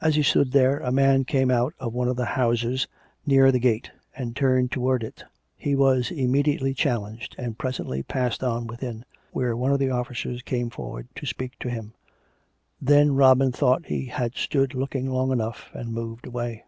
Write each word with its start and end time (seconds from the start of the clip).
As 0.00 0.14
he 0.14 0.22
stood 0.22 0.52
there, 0.52 0.78
a 0.78 0.92
man 0.92 1.24
came 1.24 1.50
out 1.50 1.74
of 1.80 1.92
one 1.92 2.06
of 2.06 2.14
the 2.14 2.24
houses 2.38 2.86
near 3.26 3.50
the 3.50 3.58
gate, 3.58 3.90
and 4.16 4.36
turned 4.36 4.70
towards 4.70 5.04
it: 5.04 5.24
he 5.56 5.74
was 5.74 6.12
immediately 6.12 6.72
challenged, 6.72 7.34
and 7.36 7.58
presently 7.58 8.04
passed 8.04 8.44
on 8.44 8.68
within, 8.68 9.04
where 9.32 9.56
one 9.56 9.72
of 9.72 9.80
the 9.80 9.90
officers 9.90 10.40
came 10.42 10.70
forward 10.70 11.08
to 11.16 11.26
speak 11.26 11.58
to 11.58 11.68
him. 11.68 11.94
Then 12.80 13.16
Robin 13.16 13.50
thought 13.50 13.86
he 13.86 14.06
had 14.06 14.36
stood 14.36 14.72
looking 14.72 15.10
long 15.10 15.32
enough, 15.32 15.68
and 15.74 15.92
moved 15.92 16.28
away. 16.28 16.62